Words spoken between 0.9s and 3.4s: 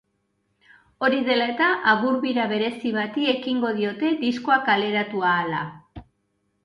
Hori dela eta, agur-bira berezi bati